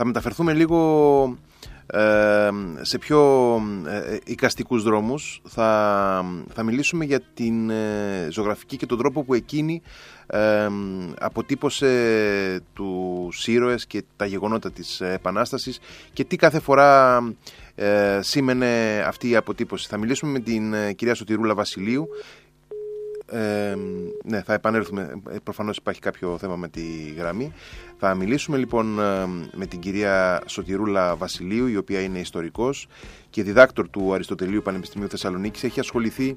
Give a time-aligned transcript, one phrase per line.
[0.00, 1.38] Θα μεταφερθούμε λίγο
[1.86, 2.48] ε,
[2.80, 3.20] σε πιο
[3.86, 5.40] ε, οικαστικούς δρόμους.
[5.44, 6.24] Θα,
[6.54, 9.82] θα μιλήσουμε για την ε, ζωγραφική και τον τρόπο που εκείνη
[10.26, 10.68] ε,
[11.18, 15.80] αποτύπωσε τους ήρωες και τα γεγονότα της Επανάστασης
[16.12, 17.20] και τι κάθε φορά
[17.74, 19.88] ε, σήμαινε αυτή η αποτύπωση.
[19.88, 22.08] Θα μιλήσουμε με την κυρία Σωτηρούλα Βασιλείου
[23.30, 23.74] ε,
[24.24, 25.20] ναι, θα επανέλθουμε.
[25.30, 26.82] Ε, Προφανώς υπάρχει κάποιο θέμα με τη
[27.16, 27.52] γραμμή.
[27.98, 32.88] Θα μιλήσουμε λοιπόν ε, με την κυρία Σωτηρούλα Βασιλείου, η οποία είναι ιστορικός
[33.30, 35.64] και διδάκτορ του Αριστοτελείου Πανεπιστημίου Θεσσαλονίκης.
[35.64, 36.36] Έχει ασχοληθεί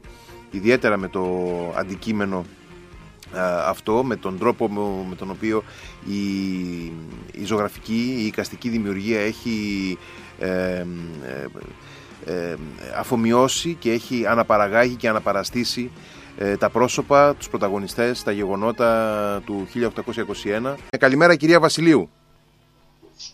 [0.51, 2.45] ιδιαίτερα με το αντικείμενο
[3.33, 4.67] ε, αυτό, με τον τρόπο
[5.09, 5.63] με τον οποίο
[6.05, 6.21] η,
[7.31, 9.97] η ζωγραφική, η οικαστική δημιουργία έχει
[10.39, 10.85] ε,
[12.25, 12.55] ε,
[12.97, 16.20] αφομοιώσει και έχει αναπαραγάγει και αναπαραστήσει ε,
[16.59, 20.75] τα πρόσωπα, τους πρωταγωνιστές, τα γεγονότα του 1821.
[20.89, 22.09] Ε, καλημέρα κυρία Βασιλείου.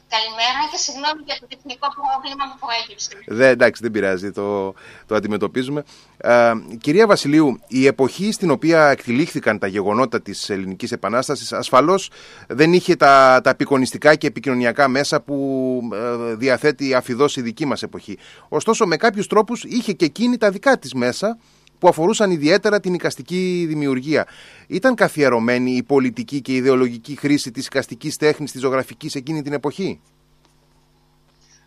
[0.10, 3.10] Καλημέρα και συγγνώμη για το τεχνικό πρόβλημα που προέκυψε.
[3.28, 4.74] Δεν, εντάξει, δεν πειράζει, το,
[5.06, 5.84] το αντιμετωπίζουμε.
[6.18, 12.10] Ε, κυρία Βασιλείου, η εποχή στην οποία εκτελήχθηκαν τα γεγονότα της Ελληνικής Επανάστασης ασφαλώς
[12.48, 17.84] δεν είχε τα, τα απεικονιστικά και επικοινωνιακά μέσα που ε, διαθέτει αφιδώς η δική μας
[17.84, 18.18] εποχή.
[18.50, 21.38] Ωστόσο, με κάποιους τρόπους είχε και εκείνη τα δικά της μέσα
[21.80, 24.28] που αφορούσαν ιδιαίτερα την οικαστική δημιουργία.
[24.68, 29.54] Ήταν καθιερωμένη η πολιτική και η ιδεολογική χρήση της οικαστικής τέχνης, της ζωγραφικής εκείνη την
[29.54, 30.02] εποχή;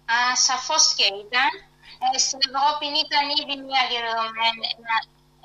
[0.05, 1.51] Α, σαφώς και ήταν.
[2.15, 4.97] Ε, στην Ευρώπη ήταν ήδη μια διαδεδομένη, ένα,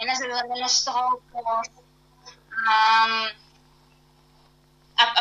[0.01, 1.65] ένας δεδομένος τρόπος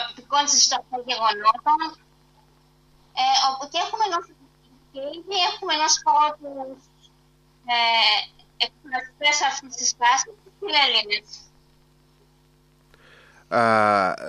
[0.03, 1.81] απεικόνησης των γεγονότων.
[3.21, 4.25] Ε, όπου και έχουμε ενός,
[4.93, 6.79] και ήδη έχουμε ενός πρώτους
[7.73, 7.79] ε,
[8.57, 10.33] εκπροσωπές αυτής της τάσης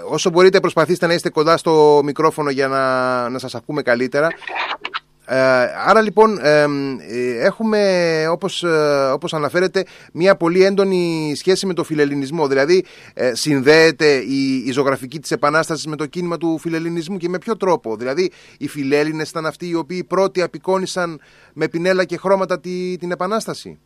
[0.10, 4.28] όσο μπορείτε προσπαθήστε να είστε κοντά στο μικρόφωνο για να, να σας ακούμε καλύτερα.
[5.28, 5.38] Ε,
[5.86, 6.66] άρα λοιπόν ε,
[7.40, 12.86] έχουμε όπως, ε, όπως αναφέρεται μια πολύ έντονη σχέση με το φιλελληνισμό δηλαδή
[13.32, 17.96] συνδέεται η, η ζωγραφική της επανάστασης με το κίνημα του φιλελληνισμού και με ποιο τρόπο;
[17.96, 21.22] Δηλαδή οι φιλέλληνες ήταν αυτοί οι οποίοι πρώτοι απεικόνισαν
[21.54, 23.80] με πινέλα και χρώματα τη, την επανάσταση;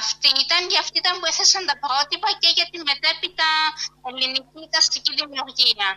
[0.00, 3.50] Αυτή ήταν και αυτή ήταν που έθεσαν τα πρότυπα και για τη μετέπειτα
[4.10, 5.88] ελληνική καστική δημιουργία.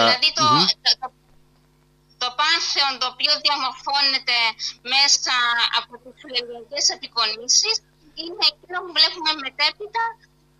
[0.00, 0.46] δηλαδή το,
[1.00, 1.06] το,
[2.22, 4.38] το, πάνθεον το οποίο διαμορφώνεται
[4.94, 5.36] μέσα
[5.78, 7.76] από τις ελληνικές απεικονίσεις
[8.20, 10.04] είναι εκείνο που βλέπουμε μετέπειτα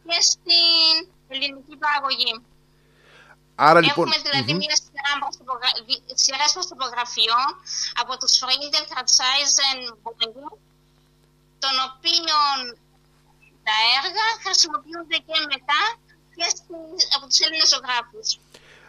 [0.06, 0.94] και στην
[1.32, 2.32] ελληνική παραγωγή.
[3.54, 4.76] Άρα, λοιπόν, Έχουμε δηλαδή μια
[6.22, 7.48] σειρά προσωπογραφιών
[8.02, 10.48] από τους Φρίντελ, Κρατσάιζεν, Μπογγιού
[11.62, 12.56] των οποίων
[13.66, 15.82] τα έργα χρησιμοποιούνται και μετά
[16.36, 16.44] και
[17.16, 18.28] από τους Έλληνες ζωγράφους.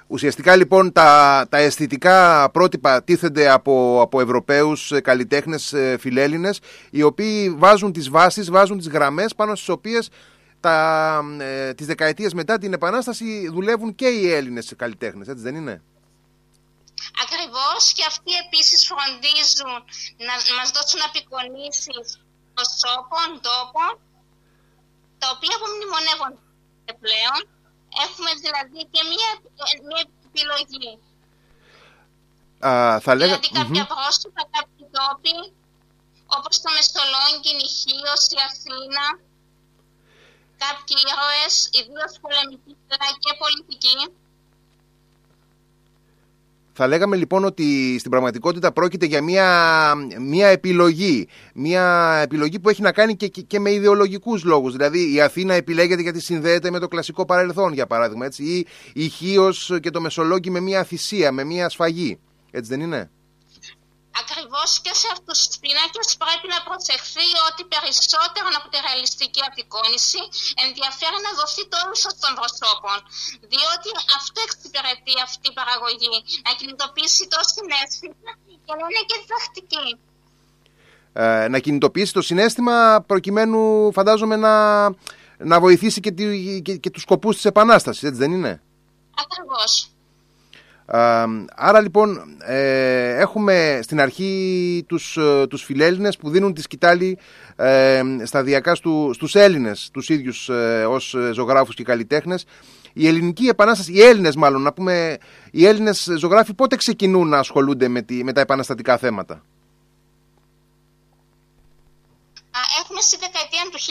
[0.07, 7.01] Ουσιαστικά λοιπόν τα, τα αισθητικά πρότυπα τίθενται από, από Ευρωπαίους ε, καλλιτέχνες ε, φιλέλληνες οι
[7.01, 10.09] οποίοι βάζουν τις βάσεις, βάζουν τις γραμμές πάνω στις οποίες
[10.59, 15.81] τα, ε, τις δεκαετίες μετά την Επανάσταση δουλεύουν και οι Έλληνες καλλιτέχνες, έτσι δεν είναι;
[17.23, 19.73] Ακριβώς και αυτοί επίσης φροντίζουν
[20.27, 22.22] να μας δώσουν απεικονίσεις
[22.55, 23.91] προσώπων, τόπων,
[25.19, 27.41] τα οποία απομνημονεύονται πλέον.
[28.05, 29.29] Έχουμε δηλαδή και μία,
[29.89, 30.91] μία επιλογή.
[32.67, 33.35] Α, θα λέγα...
[33.35, 33.93] Δηλαδή κάποια mm-hmm.
[33.93, 35.37] πρόσωπα, κάποιοι τόποι,
[36.37, 39.05] όπως το Μεσολόγγι, η Χίος, η Αθήνα,
[40.63, 43.97] κάποιοι ήρωες, ιδίως πολεμικοί αλλά και πολιτικοί,
[46.75, 51.27] θα λέγαμε λοιπόν ότι στην πραγματικότητα πρόκειται για μια, μια επιλογή.
[51.53, 54.71] Μια επιλογή που έχει να κάνει και, και, με ιδεολογικούς λόγους.
[54.71, 58.25] Δηλαδή η Αθήνα επιλέγεται γιατί συνδέεται με το κλασικό παρελθόν για παράδειγμα.
[58.25, 62.19] Έτσι, ή η Χίος και το Μεσολόγγι με μια θυσία, με μια σφαγή.
[62.51, 63.11] Έτσι δεν είναι;
[64.53, 70.21] Ακριβώς και σε αυτούς τους πίνακε πρέπει να προσεχθεί ότι περισσότερο από τη ρεαλιστική απεικόνηση
[70.65, 72.97] ενδιαφέρει να δοθεί το ύψο των προσώπων.
[73.51, 76.15] Διότι αυτό εξυπηρετεί αυτή η παραγωγή.
[76.45, 78.31] Να κινητοποιήσει το συνέστημα
[78.65, 79.87] και να είναι και διδακτική.
[81.21, 82.75] Ε, να κινητοποιήσει το συνέστημα
[83.11, 83.61] προκειμένου
[83.97, 84.53] φαντάζομαι να,
[85.51, 86.23] να βοηθήσει και, τη,
[86.65, 88.53] και, και τους σκοπούς της Επανάστασης, έτσι δεν είναι;
[89.23, 89.92] Ακριβώς.
[91.55, 97.19] Άρα λοιπόν ε, έχουμε στην αρχή τους, ε, τους φιλέλληνες που δίνουν τη σκητάλη
[97.55, 102.45] ε, σταδιακά στου, στους Έλληνες, τους ίδιους ε, ως ζωγράφους και καλλιτέχνες.
[102.93, 105.17] Η ελληνική επανάσταση, οι Έλληνες μάλλον, να πούμε,
[105.51, 109.43] οι Έλληνες ζωγράφοι πότε ξεκινούν να ασχολούνται με, τη, με τα επαναστατικά θέματα;
[112.81, 113.83] Έχουμε στη δεκαετία του 1840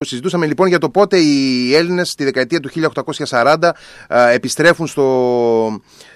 [0.00, 2.70] Συζητούσαμε λοιπόν για το πότε οι Έλληνες στη δεκαετία του
[3.28, 3.70] 1840
[4.08, 5.04] επιστρέφουν στο...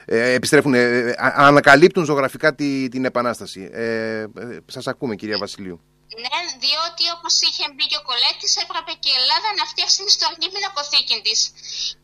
[0.04, 2.54] Ε, επιστρέφουν, ε, ανακαλύπτουν ζωγραφικά
[2.90, 3.70] την Επανάσταση.
[3.72, 4.24] Ε,
[4.66, 5.80] σας ακούμε κυρία Βασιλείου.
[6.24, 10.08] Ναι, διότι όπως είχε μπει και ο Κολέτη, έπρεπε και η Ελλάδα να φτιάξει την
[10.14, 11.38] ιστορική πινακοθήκη της.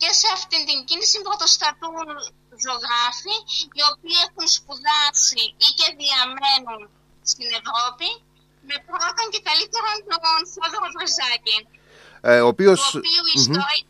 [0.01, 2.09] Και σε αυτήν την κίνηση πρωτοστατούν
[2.65, 3.37] ζωγράφοι,
[3.77, 6.83] οι οποίοι έχουν σπουδάσει ή και διαμένουν
[7.31, 8.09] στην Ευρώπη,
[8.69, 11.59] με πρώτον και καλύτερον τον Φόδωρο Βρυζάκη.
[12.31, 12.79] Ε, ο οποίος...
[12.81, 13.89] Το οποίο η ιστορία...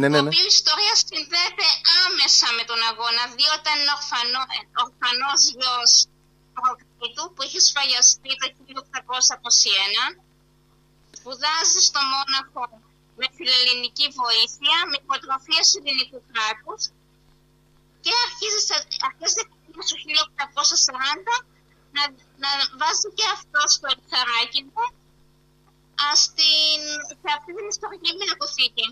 [0.00, 0.18] Ναι, ναι, ναι.
[0.18, 1.66] Το οποίο η ιστορία συνδέεται
[2.04, 4.42] άμεσα με τον αγώνα, διότι ήταν ορφανό,
[4.84, 5.92] ορφανός γιος
[7.14, 8.46] του που είχε σφαγιαστεί το
[10.10, 10.18] 1821.
[11.18, 12.64] Σπουδάζει στο Μόναχο
[13.18, 16.82] με φιλελληνική βοήθεια, με υποτροφία του ελληνικού κράτους
[18.04, 18.60] και αρχίζει,
[19.08, 19.44] αρχίζει το
[21.32, 21.46] 1840
[21.94, 22.02] να,
[22.42, 22.50] να
[22.80, 24.84] βάζει και αυτό στο εξαράκι του
[26.24, 26.80] στην,
[27.20, 28.86] σε αυτή την ιστορική μηνακοθήκη.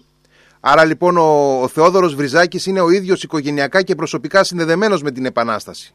[0.71, 1.31] Άρα λοιπόν ο,
[1.65, 5.89] ο Θεόδωρος Βριζάκης είναι ο ίδιος οικογενειακά και προσωπικά συνδεδεμένος με την Επανάσταση.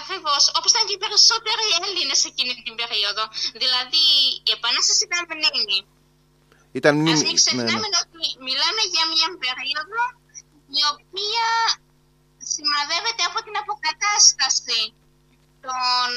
[0.00, 3.22] Ακριβώς, όπως ήταν και οι περισσότεροι Έλληνες εκείνη την περίοδο.
[3.62, 4.04] Δηλαδή
[4.48, 5.78] η Επανάσταση ήταν μνήμη.
[6.78, 7.18] Ήταν μνήμη.
[7.18, 8.00] Α μην ξεχνάμε ναι, ναι.
[8.04, 10.02] ότι μιλάμε για μια περίοδο
[10.78, 11.46] η οποία
[12.52, 14.80] σημαδεύεται από την αποκατάσταση
[15.62, 16.10] των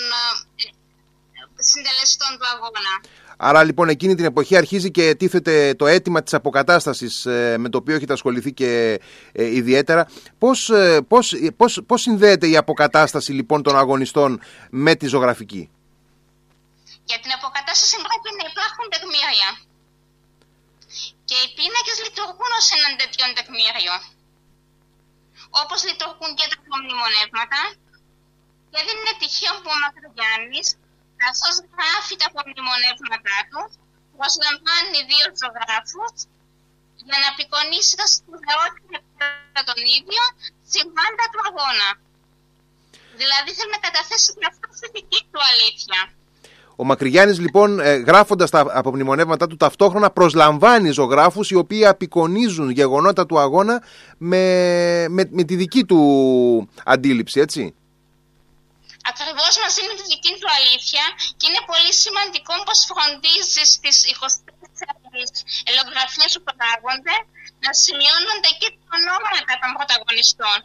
[0.56, 2.94] ε, συντελεστών του αγώνα.
[3.38, 7.78] Άρα λοιπόν εκείνη την εποχή αρχίζει και τίθεται το αίτημα της αποκατάστασης ε, με το
[7.78, 9.00] οποίο έχετε ασχοληθεί και
[9.32, 10.08] ε, ιδιαίτερα.
[10.38, 10.72] Πώς,
[11.08, 15.70] πώς, πώς, πώς συνδέεται η αποκατάσταση λοιπόν των αγωνιστών με τη ζωγραφική;
[17.10, 19.50] Για την αποκατάσταση πρέπει να υπάρχουν τεκμήρια.
[21.30, 23.96] Και οι πίνακες λειτουργούν ως έναν τέτοιον τεκμήριο.
[25.62, 27.60] Όπως λειτουργούν και τα απομνημονεύματα,
[28.72, 30.68] και δεν είναι τυχαίο που ο Μακρυγιάννης,
[31.24, 33.62] καθώς γράφει τα απομνημονεύματά του,
[34.18, 36.16] προσλαμβάνει δύο ζωγράφους
[37.08, 40.30] για να απεικονίσει τα σπουδαιότητα των ίδιων
[40.74, 41.90] συμβάντα του αγώνα.
[43.22, 46.00] Δηλαδή θέλει να καταθέσει και αυτό στη δική του αλήθεια.
[46.76, 53.26] Ο Μακρυγιάννης λοιπόν ε, γράφοντας τα απομνημονεύματά του ταυτόχρονα προσλαμβάνει ζωγράφους οι οποίοι απεικονίζουν γεγονότα
[53.26, 53.84] του αγώνα
[54.18, 57.76] με, με, με τη δική του αντίληψη έτσι.
[59.12, 61.06] Ακριβώς μας δίνει τη δική του αλήθεια
[61.38, 67.16] και είναι πολύ σημαντικό πως φροντίζεις στις 24 ελογραφίες που παράγονται
[67.64, 70.58] να σημειώνονται και τα ονόματα των πρωταγωνιστών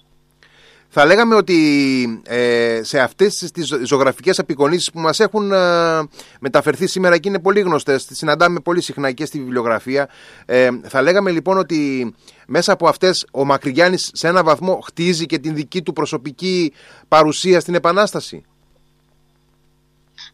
[0.92, 6.08] θα λέγαμε ότι ε, σε αυτές τις ζωγραφικές απεικονίσεις που μας έχουν ε,
[6.40, 10.08] μεταφερθεί σήμερα και είναι πολύ γνωστές, τις συναντάμε πολύ συχνά και στη βιβλιογραφία,
[10.46, 12.14] ε, θα λέγαμε λοιπόν ότι
[12.46, 16.72] μέσα από αυτές ο Μακρυγιάννης σε ένα βαθμό χτίζει και την δική του προσωπική
[17.08, 18.44] παρουσία στην Επανάσταση;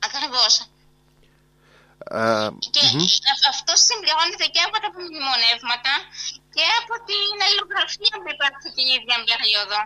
[0.07, 0.53] Ακριβώς.
[2.75, 2.81] και
[3.55, 5.93] αυτό συμπληρώνεται και από τα μνημονεύματα
[6.55, 9.81] και από την αλληλογραφία που υπάρχει την ίδια περίοδο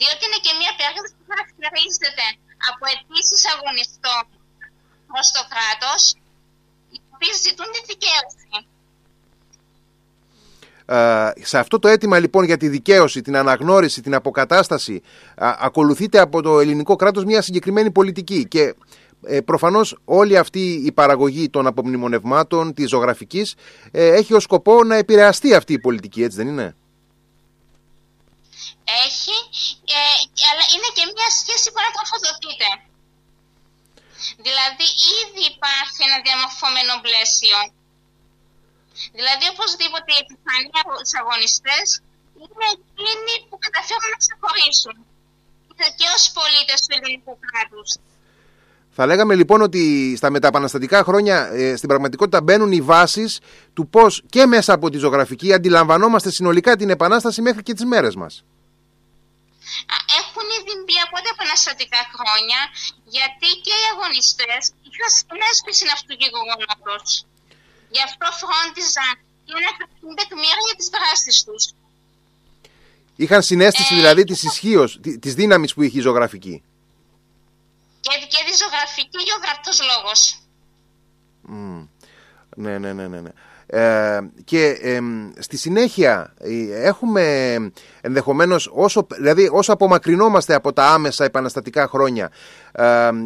[0.00, 2.26] διότι είναι και μια περίοδος που χαρακτηρίζεται
[2.68, 4.22] από αιτήσεις αγωνιστών
[5.10, 6.02] προς το κράτος,
[6.94, 8.48] οι οποίοι ζητούν τη δικαίωση.
[11.50, 15.02] σε αυτό το αίτημα λοιπόν για τη δικαίωση, την αναγνώριση, την αποκατάσταση
[15.68, 18.74] ακολουθείται από το ελληνικό κράτος μια συγκεκριμένη πολιτική και
[19.26, 23.54] ε, προφανώς όλη αυτή η παραγωγή των απομνημονευμάτων, της ζωγραφικής
[23.90, 26.74] ε, έχει ως σκοπό να επηρεαστεί αυτή η πολιτική, έτσι δεν είναι;
[29.06, 29.36] έχει,
[29.84, 32.70] ε, αλλά είναι και μια σχέση που ανατροφοδοτείται.
[34.46, 34.86] Δηλαδή
[35.18, 37.58] ήδη υπάρχει ένα διαμορφωμένο πλαίσιο.
[39.16, 41.86] Δηλαδή οπωσδήποτε η επιφανία από τους αγωνιστές
[42.42, 44.96] είναι εκείνοι που καταφέρουν να ξεχωρίσουν
[45.98, 47.90] και ως πολίτες του ελληνικού κράτους.
[48.90, 53.40] Θα λέγαμε λοιπόν ότι στα μεταπαναστατικά χρόνια ε, στην πραγματικότητα μπαίνουν οι βάσεις
[53.74, 58.14] του πώς και μέσα από τη ζωγραφική αντιλαμβανόμαστε συνολικά την Επανάσταση μέχρι και τις μέρες
[58.14, 58.44] μας
[60.50, 62.60] έχουν ήδη μπει από τα επαναστατικά χρόνια,
[63.16, 67.08] γιατί και οι αγωνιστές είχαν συνέσπιση αυτού του γεγονότος.
[67.94, 69.14] Γι' αυτό φρόντιζαν
[69.46, 71.62] και να κρατούν τεκμήρια για τις δράσεις τους.
[73.22, 74.90] Είχαν συνέστηση ε, δηλαδή της ισχύως,
[75.24, 76.56] τη δύναμης που είχε η ζωγραφική.
[78.04, 80.20] Και, και τη ζωγραφική και ο γραπτό λόγος.
[81.52, 81.88] Mm.
[82.56, 83.20] Ναι, ναι, ναι, ναι.
[83.20, 83.32] ναι.
[83.72, 84.76] Ε, και
[85.38, 87.54] στη συνέχεια ε, έχουμε
[88.00, 92.30] ενδεχομένως όσο, δηλαδή όσο απομακρυνόμαστε από τα άμεσα επαναστατικά χρόνια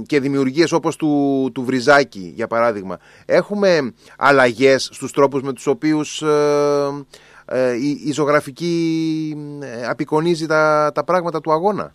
[0.06, 6.22] και δημιουργίες όπως του, του Βριζάκη για παράδειγμα έχουμε αλλαγές στους τρόπους με τους οποίους
[7.46, 9.36] ε, η, η ζωγραφική
[9.88, 11.94] απεικονίζει τα, τα πράγματα του αγώνα.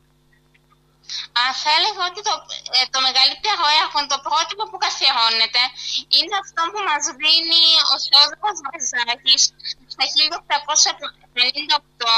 [1.62, 2.34] Θα έλεγα ότι το,
[2.76, 5.64] ε, το μεγαλύτερο έργο, το πρότυπο που καθιερώνεται,
[6.18, 7.64] είναι αυτό που μας δίνει
[7.94, 9.44] ο Θεόδωρος Βαρζάκης
[9.94, 12.14] στα 1858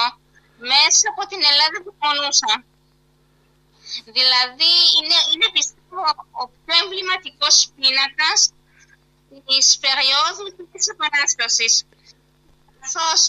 [0.71, 2.53] μέσα από την Ελλάδα που πονούσα.
[4.17, 6.01] Δηλαδή, είναι, είναι πιστεύω
[6.41, 8.39] ο πιο εμβληματικός πίνακας
[9.47, 11.73] της περίοδου της Επανάστασης.
[12.79, 13.19] Καθώς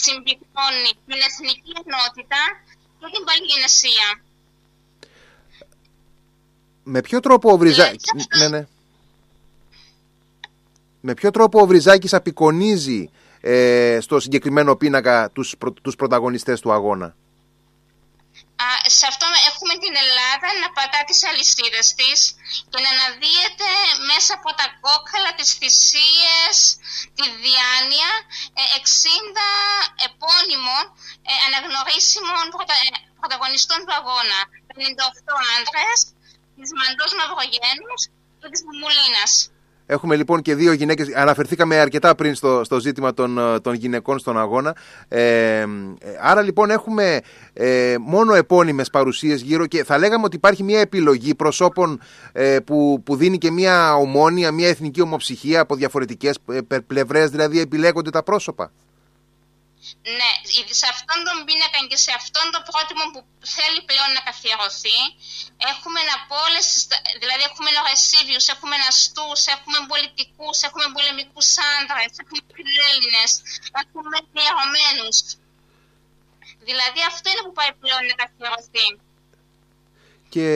[0.00, 2.42] συμπληρώνει την εθνική ενότητα
[2.98, 4.08] και την παλιγενεσία.
[6.82, 8.10] Με ποιο τρόπο ο Βριζάκης...
[8.38, 8.66] Ναι, ναι.
[11.00, 13.10] Με ποιο τρόπο ο Βριζάκης απεικονίζει
[13.40, 17.14] ε, στο συγκεκριμένο πίνακα τους, προ, τους πρωταγωνιστές του αγώνα;
[18.66, 22.18] Α, σε αυτό έχουμε την Ελλάδα να πατά τις αλυσίδες της
[22.70, 23.68] και να αναδύεται
[24.10, 26.56] μέσα από τα κόκκαλα, τις θυσίες,
[27.16, 28.12] τη διάνοια
[28.80, 29.50] 60 ε,
[30.08, 30.82] επώνυμων
[31.28, 32.88] ε, αναγνωρίσιμων πρωτα, ε,
[33.20, 34.38] πρωταγωνιστών του αγώνα.
[34.70, 35.98] 58 άντρες,
[36.62, 38.00] της Μαντός Μαυρογένους
[38.40, 39.32] και της Μουλίνας.
[39.86, 44.18] Έχουμε λοιπόν και δύο γυναίκες, αναφερθήκαμε αρκετά πριν στο, στο ζήτημα των, ε, των γυναικών
[44.18, 44.76] στον αγώνα.
[45.08, 45.66] Ε, ε,
[46.20, 47.20] άρα λοιπόν έχουμε
[47.52, 52.00] ε, μόνο επώνυμες παρουσίες γύρω και θα λέγαμε ότι υπάρχει μια επιλογή προσώπων
[52.32, 56.38] ε, που, που δίνει και μια ομόνια, μια εθνική ομοψυχία από διαφορετικές
[56.86, 58.70] πλευρές, δηλαδή επιλέγονται τα πρόσωπα.
[60.18, 60.32] Ναι,
[60.80, 63.20] σε αυτόν τον πίνακα και σε αυτόν το πρότυπο που
[63.56, 64.98] θέλει πλέον να καθιερωθεί,
[65.72, 66.00] έχουμε
[66.32, 66.66] πόλες,
[67.22, 73.30] δηλαδή έχουμε νοεσίβιους, έχουμε ναστούς, έχουμε πολιτικούς, έχουμε πολεμικούς άντρες, έχουμε φιλέλληνες,
[73.82, 75.16] έχουμε διαρωμένους.
[76.68, 78.88] Δηλαδή αυτό είναι που πάει πλέον να καθιερωθεί.
[80.34, 80.48] Και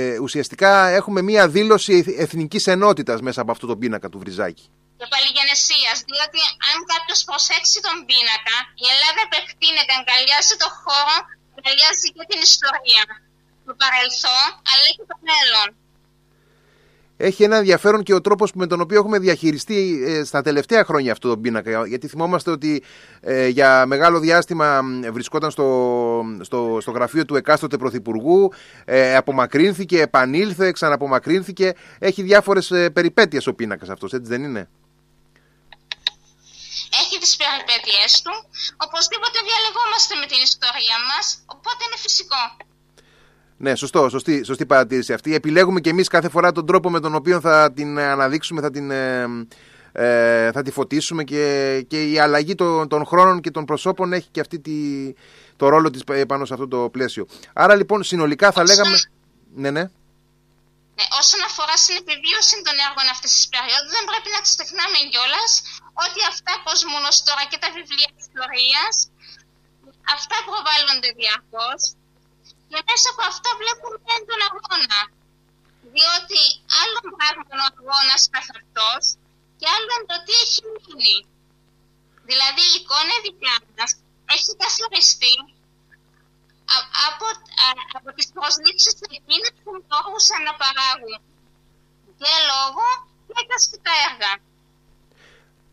[0.00, 1.94] ε, ουσιαστικά έχουμε μία δήλωση
[2.24, 4.66] εθνικής ενότητας μέσα από αυτό το πίνακα του Βριζάκη
[4.98, 5.92] και παλιγενεσία.
[6.10, 11.16] Διότι αν κάποιος προσέξει τον πίνακα, η Ελλάδα επεκτείνεται, αγκαλιάζει το χώρο,
[11.56, 13.02] αγκαλιάζει και την ιστορία.
[13.66, 15.68] Το παρελθόν, αλλά και το μέλλον.
[17.16, 21.12] Έχει ένα ενδιαφέρον και ο τρόπος με τον οποίο έχουμε διαχειριστεί ε, στα τελευταία χρόνια
[21.12, 21.86] αυτό το πίνακα.
[21.86, 22.82] Γιατί θυμόμαστε ότι
[23.20, 24.80] ε, για μεγάλο διάστημα
[25.12, 28.52] βρισκόταν στο, στο, στο γραφείο του εκάστοτε πρωθυπουργού,
[28.84, 31.72] ε, απομακρύνθηκε, επανήλθε, ξαναπομακρύνθηκε.
[31.98, 34.83] Έχει διάφορες ε, περιπέτειες ο πίνακας αυτός, έτσι δεν είναι; έχει τις
[37.44, 38.34] περιπέτειές του.
[38.86, 42.42] Οπωσδήποτε διαλεγόμαστε με την ιστορία μας, οπότε είναι φυσικό.
[43.64, 45.34] Ναι, σωστό, σωστή, σωστή παρατήρηση αυτή.
[45.34, 48.90] Επιλέγουμε και εμείς κάθε φορά τον τρόπο με τον οποίο θα την αναδείξουμε, θα την,
[48.90, 49.26] ε,
[49.92, 51.44] ε θα τη φωτίσουμε και,
[51.88, 54.72] και η αλλαγή των, των χρόνων και των προσώπων έχει και αυτή τη,
[55.56, 57.26] το ρόλο της πάνω σε αυτό το πλαίσιο.
[57.52, 58.96] Άρα λοιπόν συνολικά θα λέγαμε...
[59.54, 59.84] Ναι, ναι.
[60.98, 65.50] Ναι, όσον αφορά στην επιβίωση των έργων αυτής της περίοδου, δεν πρέπει να ξεχνάμε κιόλας
[66.02, 68.94] ότι αυτά κοσμούν τώρα και τα βιβλία ιστορίας,
[70.14, 71.82] αυτά προβάλλονται διαρκώς
[72.68, 73.96] και μέσα από αυτά βλέπουμε
[74.28, 75.00] τον αγώνα.
[75.94, 76.42] Διότι
[76.80, 79.02] άλλο πράγμα ο αγώνας καθ' αυτός
[79.58, 81.18] και άλλο το τι έχει μείνει.
[82.28, 83.86] Δηλαδή η εικόνα δικιά μα
[84.34, 85.34] έχει καθοριστεί
[87.08, 87.26] από,
[87.98, 91.14] από τις προσλήψεις εκείνες που μπορούσαν να παράγουν
[92.18, 92.86] και λόγο
[93.26, 94.32] και τα έργα.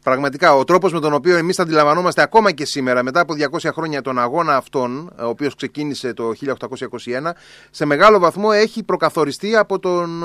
[0.04, 4.02] Πραγματικά, ο τρόπος με τον οποίο εμείς αντιλαμβανόμαστε ακόμα και σήμερα, μετά από 200 χρόνια
[4.02, 7.32] τον αγώνα αυτόν, ο οποίος ξεκίνησε το 1821,
[7.72, 10.24] σε μεγάλο βαθμό έχει προκαθοριστεί από τον,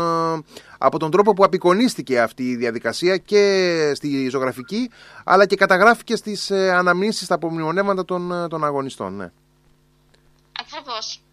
[0.78, 4.90] από τον τρόπο που απεικονίστηκε αυτή η διαδικασία και στη ζωγραφική,
[5.25, 9.16] αλλά και καταγράφηκε στις ε, αναμνήσεις, στα απομνημονεύματα των, των αγωνιστών.
[9.16, 9.30] Ναι.
[10.61, 11.25] Ακριβώς.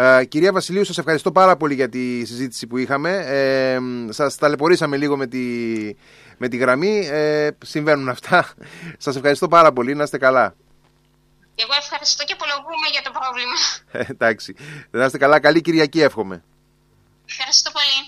[0.00, 3.10] Ε, κυρία Βασιλείου, σας ευχαριστώ πάρα πολύ για τη συζήτηση που είχαμε.
[3.16, 3.78] Ε,
[4.12, 5.38] σας ταλαιπωρήσαμε λίγο με τη,
[6.36, 7.06] με τη γραμμή.
[7.06, 8.48] Ε, συμβαίνουν αυτά.
[9.04, 9.94] Σας ευχαριστώ πάρα πολύ.
[9.94, 10.54] Να είστε καλά.
[11.54, 13.56] Εγώ ευχαριστώ και απολογούμε για το πρόβλημα.
[13.92, 14.54] Ε, εντάξει.
[14.90, 15.40] Να είστε καλά.
[15.40, 16.42] Καλή Κυριακή εύχομαι.
[17.28, 18.07] Ευχαριστώ πολύ.